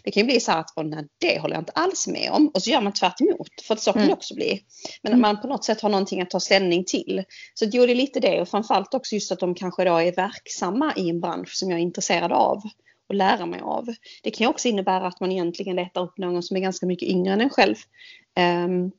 [0.04, 2.48] det kan bli så att nej, det håller jag inte alls med om.
[2.48, 3.48] Och så gör man tvärt emot.
[3.62, 4.08] För så kan mm.
[4.08, 4.62] det också bli.
[5.02, 5.20] Men mm.
[5.20, 7.24] man på något sätt har någonting att ta ställning till.
[7.54, 8.40] Så det gjorde lite det.
[8.40, 11.78] Och framförallt också just att de kanske då är verksamma i en bransch som jag
[11.78, 12.62] är intresserad av.
[13.08, 13.86] Och lära mig av.
[14.22, 17.08] Det kan ju också innebära att man egentligen letar upp någon som är ganska mycket
[17.08, 17.76] yngre än en själv.
[18.66, 18.92] Um,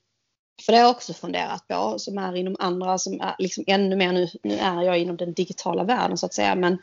[0.65, 3.95] för det har jag också funderat på, som är inom andra, som är liksom ännu
[3.95, 6.77] mer nu, nu är jag inom den digitala världen så att säga, men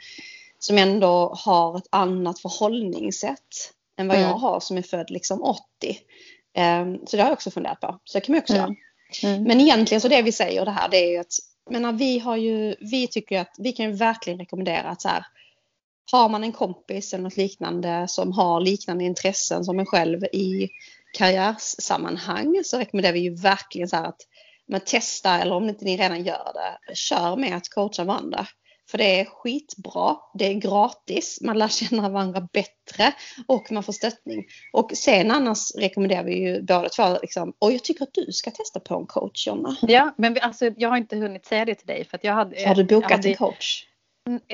[0.59, 4.29] som ändå har ett annat förhållningssätt än vad mm.
[4.29, 5.61] jag har som är född liksom 80.
[5.89, 5.97] Um,
[6.55, 7.99] ehm, så det har jag också funderat på.
[8.05, 8.65] Så det kan man också mm.
[8.65, 8.77] göra.
[9.23, 9.43] Mm.
[9.43, 11.33] Men egentligen så det vi säger det här det är ju att
[11.71, 15.27] menar, vi har ju, vi tycker att vi kan ju verkligen rekommendera att så här,
[16.13, 20.69] har man en kompis eller något liknande som har liknande intressen som en själv i
[21.13, 24.21] karriärsammanhang så rekommenderar vi ju verkligen så här att
[24.69, 28.47] men testa eller om inte ni redan gör det, kör med att coacha varandra.
[28.91, 33.13] För det är skitbra, det är gratis, man lär känna varandra bättre
[33.47, 34.45] och man får stöttning.
[34.73, 38.51] Och sen annars rekommenderar vi ju båda två, liksom, och jag tycker att du ska
[38.51, 39.77] testa på en coach Jonna.
[39.83, 42.35] Ja, men vi, alltså, jag har inte hunnit säga det till dig för att jag
[42.35, 42.69] hade...
[42.69, 43.85] Har du bokat hade, en coach?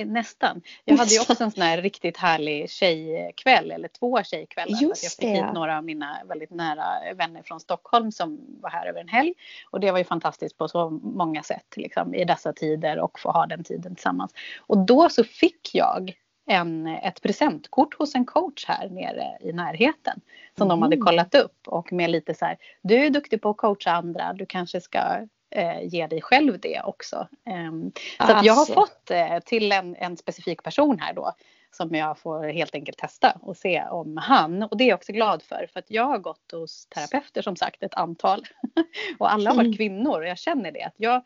[0.04, 0.62] Nästan.
[0.84, 4.82] Jag hade ju också en sån här riktigt härlig tjejkväll eller två tjejkvällar.
[4.82, 8.86] Just jag fick hit några av mina väldigt nära vänner från Stockholm som var här
[8.86, 9.34] över en helg.
[9.70, 13.30] Och det var ju fantastiskt på så många sätt liksom, i dessa tider och få
[13.30, 14.34] ha den tiden tillsammans.
[14.60, 16.14] Och då så fick jag
[16.46, 20.20] en, ett presentkort hos en coach här nere i närheten.
[20.56, 20.68] Som mm.
[20.68, 23.90] de hade kollat upp och med lite så här, du är duktig på att coacha
[23.90, 27.28] andra, du kanske ska eh, ge dig själv det också.
[27.68, 28.46] Um, så alltså.
[28.46, 31.32] jag har fått eh, till en, en specifik person här då
[31.70, 35.12] som jag får helt enkelt testa och se om han, och det är jag också
[35.12, 38.44] glad för, för att jag har gått hos terapeuter som sagt ett antal
[39.18, 39.76] och alla har varit mm.
[39.76, 41.22] kvinnor och jag känner det att jag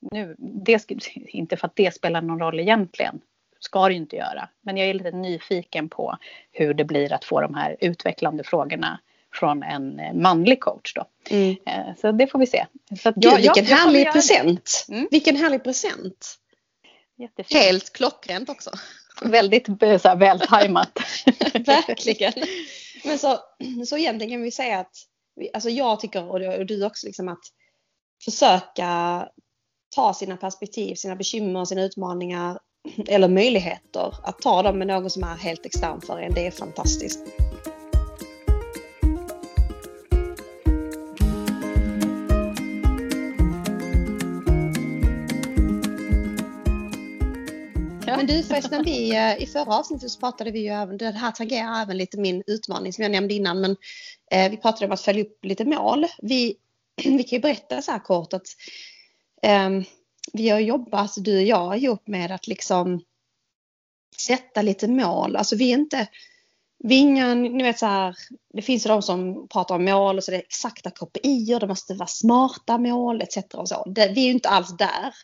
[0.00, 3.20] nu, det, inte för att det spelar någon roll egentligen,
[3.58, 6.16] ska det ju inte göra, men jag är lite nyfiken på
[6.52, 9.00] hur det blir att få de här utvecklande frågorna
[9.38, 11.04] från en eh, manlig coach då.
[11.30, 11.56] Mm.
[11.66, 12.66] Eh, så det får vi se.
[13.02, 14.86] Så Gud, jag, vilken jag, härlig present!
[14.88, 15.08] Mm.
[15.10, 16.36] Vilken härlig present!
[17.18, 17.62] Jättefint.
[17.62, 18.70] Helt klockrent också.
[19.22, 20.98] Väldigt så här, vältajmat.
[21.54, 22.32] Verkligen.
[23.04, 23.38] Men så,
[23.86, 24.96] så egentligen kan vi säga att,
[25.54, 27.42] alltså jag tycker och du också liksom att
[28.24, 29.28] försöka
[29.94, 32.58] ta sina perspektiv, sina bekymmer, sina utmaningar
[33.08, 34.14] eller möjligheter.
[34.22, 37.20] Att ta dem med någon som är helt extern för en, det är fantastiskt.
[48.26, 51.32] Men du förresten, vi, eh, i förra avsnittet så pratade vi ju även, det här
[51.32, 53.76] tangerar även lite min utmaning som jag nämnde innan, men
[54.30, 56.06] eh, vi pratade om att följa upp lite mål.
[56.22, 56.56] Vi,
[57.04, 58.46] vi kan ju berätta så här kort att
[59.42, 59.70] eh,
[60.32, 63.02] vi har jobbat, du och jag, ihop med att liksom
[64.26, 65.36] sätta lite mål.
[65.36, 66.08] Alltså vi är inte,
[66.84, 68.16] Vingan, ni vet så här,
[68.54, 71.66] det finns ju de som pratar om mål och så det är exakta KPI det
[71.66, 73.36] måste vara smarta mål etc.
[73.54, 73.84] Och så.
[73.86, 75.14] Det, vi är ju inte alls där.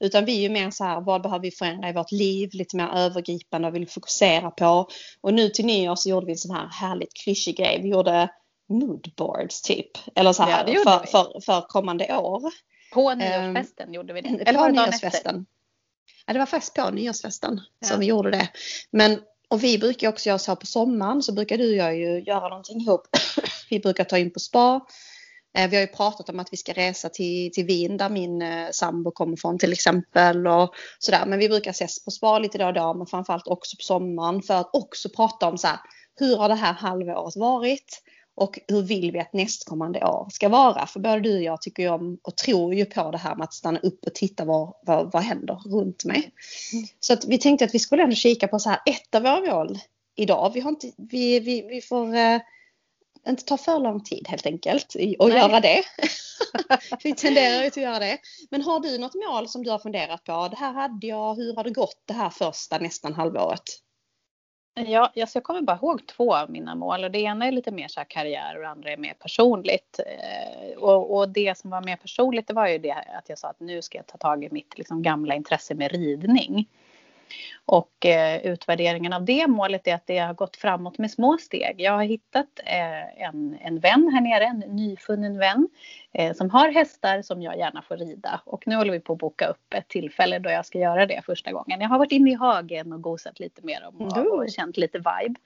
[0.00, 2.50] Utan vi är ju mer så här, vad behöver vi förändra i vårt liv?
[2.52, 4.88] Lite mer övergripande och vill fokusera på.
[5.20, 7.80] Och nu till nyår så gjorde vi en sån här härligt klyschig grej.
[7.82, 8.30] Vi gjorde
[8.68, 9.90] moodboards typ.
[10.14, 12.52] Eller så här ja, för, för, för, kommande år.
[12.92, 14.28] På nyårsfesten um, gjorde vi det.
[14.28, 15.46] Eller på nyårsfesten.
[16.26, 17.88] Ja, det var faktiskt på nyårsfesten ja.
[17.88, 18.48] som vi gjorde det.
[18.90, 19.20] Men
[19.50, 22.48] och vi brukar också göra så på sommaren så brukar du och jag ju göra
[22.48, 23.08] någonting ihop.
[23.70, 24.80] vi brukar ta in på spa.
[25.58, 28.42] Eh, vi har ju pratat om att vi ska resa till, till Wien där min
[28.42, 30.46] eh, sambo kommer från till exempel.
[30.46, 31.26] Och sådär.
[31.26, 34.42] Men vi brukar ses på spa lite då och då men framförallt också på sommaren
[34.42, 35.78] för att också prata om så här,
[36.18, 38.02] hur har det här halvåret varit?
[38.34, 40.86] Och hur vill vi att nästkommande år ska vara?
[40.86, 43.44] För både du och jag tycker ju om och tror ju på det här med
[43.44, 46.32] att stanna upp och titta vad, vad, vad händer runt mig.
[46.72, 46.86] Mm.
[47.00, 49.40] Så att vi tänkte att vi skulle ändå kika på så här ett av våra
[49.40, 49.78] mål
[50.16, 50.50] idag.
[50.54, 52.40] Vi, har inte, vi, vi, vi får eh,
[53.28, 55.38] inte ta för lång tid helt enkelt och Nej.
[55.38, 55.82] göra det.
[57.04, 58.18] vi tenderar ju till att göra det.
[58.50, 60.48] Men har du något mål som du har funderat på?
[60.48, 63.62] Det här hade jag, hur har det gått det här första nästan halvåret?
[64.74, 67.70] Ja, alltså jag kommer bara ihåg två av mina mål och det ena är lite
[67.70, 70.00] mer så karriär och det andra är mer personligt.
[70.06, 73.48] Eh, och, och, det som var mer personligt det var ju det att jag sa
[73.48, 76.68] att nu ska jag ta tag i mitt liksom, gamla intresse med ridning.
[77.64, 81.74] Och eh, utvärderingen av det målet är att det har gått framåt med små steg.
[81.78, 85.68] Jag har hittat eh, en, en vän här nere, en nyfunnen vän
[86.12, 88.40] eh, som har hästar som jag gärna får rida.
[88.44, 91.22] Och nu håller vi på att boka upp ett tillfälle då jag ska göra det
[91.26, 91.80] första gången.
[91.80, 94.98] Jag har varit inne i hagen och gosat lite med dem och, och känt lite
[94.98, 95.40] vibe.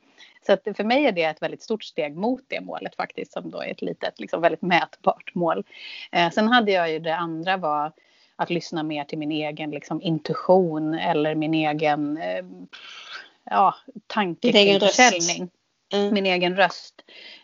[0.46, 3.50] Så att för mig är det ett väldigt stort steg mot det målet faktiskt som
[3.50, 5.64] då är ett litet, liksom väldigt mätbart mål.
[6.12, 7.92] Eh, sen hade jag ju det andra var
[8.36, 12.44] att lyssna mer till min egen liksom, intuition eller min egen eh,
[13.50, 13.74] ja,
[14.06, 15.50] tanke kring försäljning.
[15.92, 16.14] Mm.
[16.14, 16.94] Min egen röst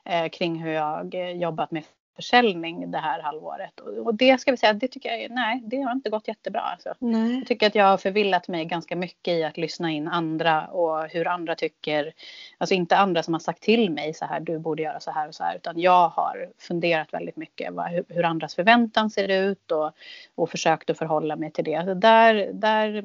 [0.05, 1.85] eh, kring hur jag eh, jobbat med
[2.17, 3.81] försäljning det här halvåret.
[3.81, 6.61] Och det ska vi säga, det tycker jag, nej, det har inte gått jättebra.
[6.61, 6.95] Alltså.
[7.39, 11.09] Jag tycker att jag har förvillat mig ganska mycket i att lyssna in andra och
[11.09, 12.13] hur andra tycker.
[12.59, 15.29] Alltså inte andra som har sagt till mig så här, du borde göra så här
[15.29, 19.29] och så här, utan jag har funderat väldigt mycket vad, hur, hur andras förväntan ser
[19.29, 19.93] ut och,
[20.35, 21.85] och försökt att förhålla mig till det.
[21.85, 23.03] Så där, där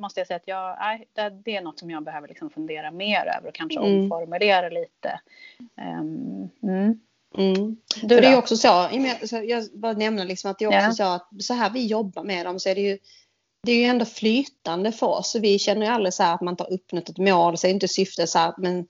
[0.00, 2.90] måste jag säga att jag, nej, det, det är något som jag behöver liksom fundera
[2.90, 4.02] mer över och kanske mm.
[4.02, 5.20] omformulera lite.
[5.76, 7.00] Um, mm.
[7.36, 7.76] Mm.
[8.02, 8.88] Du För det är också så,
[9.44, 10.92] jag bara nämna liksom att det är också ja.
[10.92, 12.98] så att så här vi jobbar med dem så är det ju
[13.62, 15.36] det är ju ändå flytande för oss.
[15.40, 18.30] Vi känner ju aldrig så att man tar uppnått ett mål så är inte syftet
[18.30, 18.86] så här, men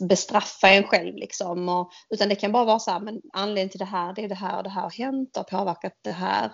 [0.00, 1.68] bestraffa en själv liksom.
[1.68, 4.28] Och, utan det kan bara vara så här, men anledningen till det här, det är
[4.28, 6.52] det här och det här har hänt och påverkat det här.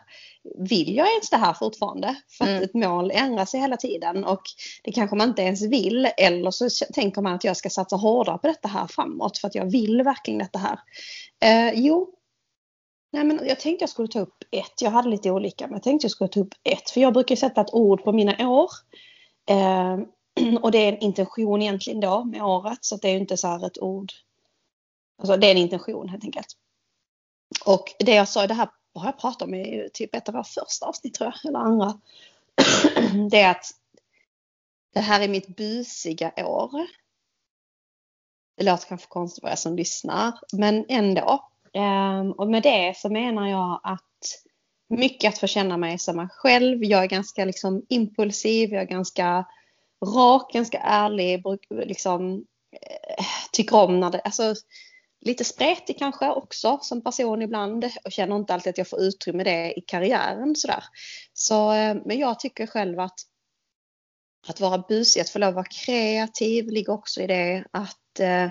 [0.69, 2.15] Vill jag ens det här fortfarande?
[2.39, 2.63] För att mm.
[2.63, 4.43] ett mål ändrar sig hela tiden och
[4.85, 6.09] det kanske man inte ens vill.
[6.17, 9.55] Eller så tänker man att jag ska satsa hårdare på detta här framåt för att
[9.55, 10.79] jag vill verkligen detta här.
[11.45, 12.15] Eh, jo,
[13.13, 14.83] Nej, men jag tänkte jag skulle ta upp ett.
[14.83, 16.91] Jag hade lite olika, men jag tänkte jag skulle ta upp ett.
[16.91, 18.71] För jag brukar sätta ett ord på mina år.
[19.51, 19.99] Eh,
[20.63, 22.79] och det är en intention egentligen då med året.
[22.81, 24.13] Så det är ju inte så här ett ord.
[25.19, 26.57] Alltså det är en intention helt enkelt.
[27.65, 30.45] Och det jag sa, det här har jag pratat om i typ ett av våra
[30.45, 32.01] första avsnitt tror jag, eller andra.
[33.31, 33.67] det är att
[34.95, 36.87] det här är mitt busiga år.
[38.57, 41.51] Det låter kanske konstigt för er som lyssnar, men ändå.
[41.73, 44.45] Ehm, och med det så menar jag att
[44.89, 46.85] mycket att få känna mig som mig själv.
[46.85, 49.47] Jag är ganska liksom impulsiv, jag är ganska
[50.07, 54.55] rak, ganska ärlig, liksom, eh, tycker om när det, alltså
[55.21, 59.45] lite spretig kanske också som person ibland och känner inte alltid att jag får utrymme
[59.45, 60.85] det i karriären sådär.
[61.33, 63.21] Så, eh, men jag tycker själv att
[64.49, 67.65] att vara busig, att få lov att vara kreativ ligger också i det.
[67.71, 68.49] Att eh,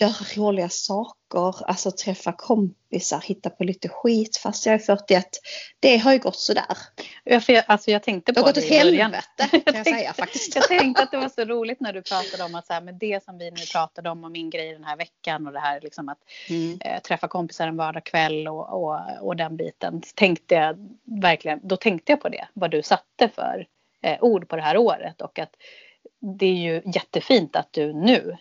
[0.00, 5.26] göra roliga saker, alltså träffa kompisar, hitta på lite skit fast jag är 41.
[5.80, 6.76] Det har ju gått sådär.
[7.24, 9.86] Ja, för jag, alltså jag tänkte på det har gått åt helvete kan jag, jag
[9.86, 10.56] säga faktiskt.
[10.56, 12.94] jag tänkte att det var så roligt när du pratade om att så här, med
[12.94, 15.80] det som vi nu pratade om och min grej den här veckan och det här
[15.80, 16.78] liksom att mm.
[16.80, 20.02] äh, träffa kompisar en vardagskväll och, och, och den biten.
[20.14, 23.66] Tänkte jag verkligen, då tänkte jag på det, vad du satte för
[24.02, 25.56] eh, ord på det här året och att
[26.20, 28.36] det är ju jättefint att du nu eh,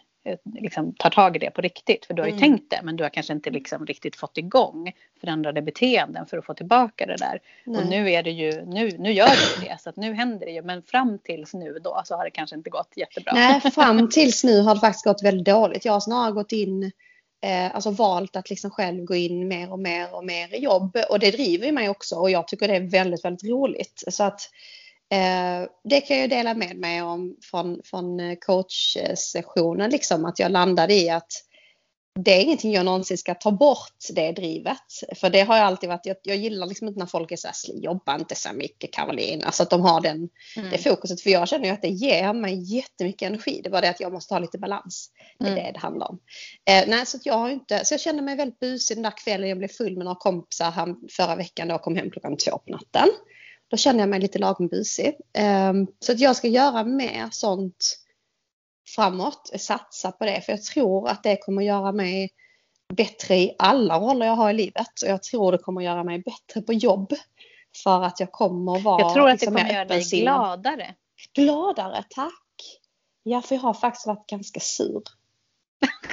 [0.60, 2.06] liksom tar tag i det på riktigt.
[2.06, 2.42] För du har ju mm.
[2.42, 6.46] tänkt det men du har kanske inte liksom riktigt fått igång förändrade beteenden för att
[6.46, 7.40] få tillbaka det där.
[7.66, 7.82] Nej.
[7.82, 10.52] Och nu är det ju, nu, nu gör du det så att nu händer det
[10.52, 10.62] ju.
[10.62, 13.34] Men fram tills nu då så har det kanske inte gått jättebra.
[13.34, 15.86] Nej, fram tills nu har det faktiskt gått väldigt dåligt.
[15.86, 16.92] Jag har snarare gått in
[17.42, 20.98] eh, alltså valt att liksom själv gå in mer och mer och mer i jobb
[21.10, 24.04] och det driver mig också och jag tycker det är väldigt, väldigt roligt.
[24.08, 24.83] Så att Eh,
[25.84, 30.94] det kan jag dela med mig om från, från eh, coachsessionen, liksom, att jag landade
[30.94, 31.32] i att
[32.20, 34.78] det är ingenting jag någonsin ska ta bort det drivet.
[35.16, 37.48] För det har jag alltid varit, jag, jag gillar liksom inte när folk är så
[37.48, 39.44] här, jobba inte så mycket Caroline.
[39.44, 40.70] Alltså att de har den, mm.
[40.72, 41.22] det fokuset.
[41.22, 43.62] För jag känner ju att det ger mig jättemycket energi.
[43.64, 45.10] Det var det att jag måste ha lite balans.
[45.40, 45.64] Det är mm.
[45.64, 46.20] det det handlar om.
[46.70, 49.50] Eh, nej, så jag har inte, så jag kände mig väldigt busig den där kvällen.
[49.50, 52.58] Jag blev full med några kompisar här förra veckan då och kom hem klockan två
[52.58, 53.10] på natten.
[53.68, 55.16] Då känner jag mig lite lagom busig.
[55.34, 58.00] Ehm, så att jag ska göra mer sånt
[58.96, 60.42] framåt, satsa på det.
[60.42, 62.30] För jag tror att det kommer göra mig
[62.94, 65.02] bättre i alla roller jag har i livet.
[65.04, 67.14] Och jag tror det kommer göra mig bättre på jobb.
[67.84, 70.96] För att jag kommer vara Jag tror att liksom det kommer göra dig gladare.
[71.34, 72.80] Gladare, tack.
[73.24, 75.04] Ja, för jag har faktiskt varit ganska sur.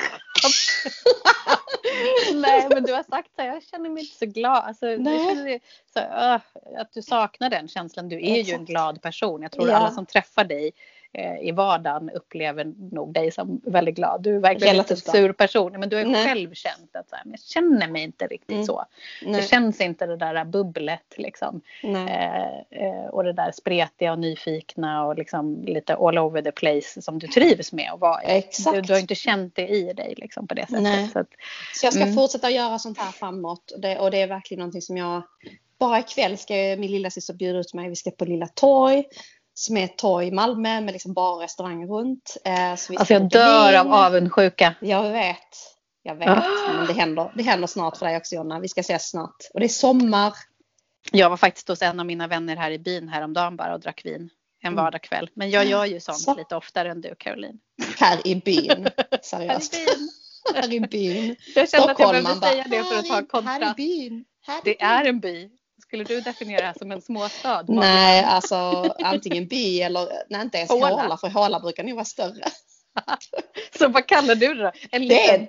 [2.34, 4.64] Nej men du har sagt så jag känner mig inte så glad.
[4.64, 5.60] Alltså, Nej.
[5.92, 6.40] Så, uh,
[6.80, 8.08] att du saknar den känslan.
[8.08, 9.42] Du är ju en glad person.
[9.42, 9.76] Jag tror ja.
[9.76, 10.72] alla som träffar dig
[11.12, 14.22] eh, i vardagen upplever nog dig som väldigt glad.
[14.22, 16.26] Du är verkligen inte en sur person men du har Nej.
[16.26, 18.64] själv känt att så här, men jag känner mig inte riktigt mm.
[18.64, 18.84] så.
[19.22, 19.40] Nej.
[19.40, 21.60] Det känns inte det där bubblet liksom.
[21.82, 27.02] Eh, eh, och det där spretiga och nyfikna och liksom lite all over the place
[27.02, 28.44] som du trivs med att vara i.
[28.72, 30.82] Du, du, har inte känt det i dig liksom på det sättet.
[30.82, 31.08] Nej.
[31.08, 31.28] Så, att,
[31.74, 32.14] så jag ska mm.
[32.14, 35.22] fortsätta göra sånt här framåt och det, och det är verkligen någonting som jag
[35.78, 37.88] bara ikväll ska min lilla syster bjuda ut mig.
[37.88, 39.04] Vi ska på Lilla Torg
[39.60, 42.36] som är ett torg i Malmö med liksom bara restauranger runt.
[42.44, 44.74] Eh, så alltså jag dör av avundsjuka.
[44.80, 45.36] Jag vet.
[46.02, 46.28] Jag vet.
[46.28, 46.72] Ah.
[46.76, 48.60] Men det händer, det händer snart för dig också Jonna.
[48.60, 49.36] Vi ska ses snart.
[49.54, 50.34] Och det är sommar.
[51.12, 54.04] Jag var faktiskt hos en av mina vänner här i byn häromdagen bara och drack
[54.04, 54.30] vin.
[54.62, 54.84] En mm.
[54.84, 55.30] vardagskväll.
[55.34, 56.34] Men jag gör ju sånt så.
[56.34, 57.58] lite oftare än du Caroline.
[57.98, 58.88] Här i byn.
[59.22, 59.74] Seriöst.
[59.74, 60.08] här i byn.
[60.54, 61.36] här i byn.
[61.54, 63.62] Jag kände att jag behövde säga det för att ha kontrast.
[63.62, 64.24] Här i byn.
[64.46, 64.88] Här i det byn.
[64.88, 65.50] är en by.
[65.90, 67.64] Skulle du definiera det här som en småstad?
[67.68, 68.56] Nej, alltså
[69.02, 72.44] antingen by eller nej, inte ens Håla, Håla för Håla brukar nog vara större.
[73.78, 74.72] så vad kallar du det då?
[74.90, 75.48] En det, är,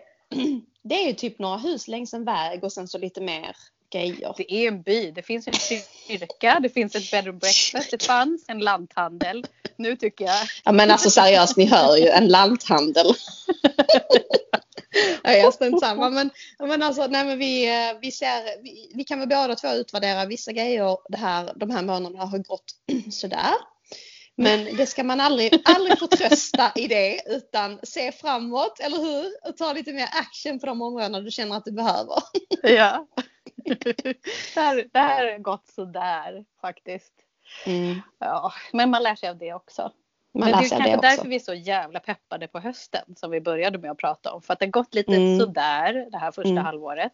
[0.84, 3.56] det är ju typ några hus längs en väg och sen så lite mer
[3.91, 4.34] grejer.
[4.38, 5.12] Det är en by.
[5.12, 5.54] Det finns en
[6.08, 9.45] kyrka, det finns ett bed and breakfast, det fanns en lanthandel.
[9.75, 10.47] Nu tycker jag...
[10.63, 13.06] Ja men alltså seriöst, ni hör ju en lanthandel.
[15.23, 16.10] ja, jag strunt samma.
[16.10, 19.67] Men, men alltså, nej, men vi, eh, vi, ser, vi, vi kan väl båda två
[19.67, 22.75] utvärdera vissa grejer det här, de här månaderna har gått
[23.12, 23.54] sådär.
[24.36, 29.49] Men det ska man aldrig, aldrig förtrösta i det utan se framåt, eller hur?
[29.49, 32.15] Och ta lite mer action på de områdena du känner att du behöver.
[32.63, 33.08] Ja.
[33.63, 37.13] Det här, det här har gått sådär faktiskt.
[37.65, 38.01] Mm.
[38.19, 39.91] Ja, men man lär sig av det också.
[40.34, 43.41] Men det är kanske det därför vi är så jävla peppade på hösten som vi
[43.41, 44.41] började med att prata om.
[44.41, 45.39] För att det har gått lite mm.
[45.39, 46.65] sådär det här första mm.
[46.65, 47.12] halvåret.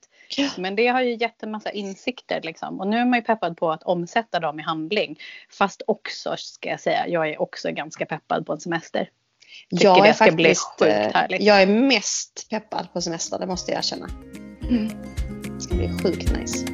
[0.57, 2.79] Men det har ju gett en massa insikter liksom.
[2.79, 5.19] Och nu är man ju peppad på att omsätta dem i handling.
[5.49, 9.09] Fast också ska jag säga, jag är också ganska peppad på en semester.
[9.69, 11.43] Tycker jag det ska faktiskt, bli sjukt eh, härligt.
[11.43, 14.07] Jag är mest peppad på semester, det måste jag erkänna.
[14.69, 14.87] Mm.
[15.55, 16.65] Det ska bli sjukt nice.